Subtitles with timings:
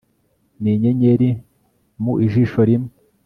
[0.61, 1.29] ninyenyeri
[2.03, 2.89] mu jisho rimwe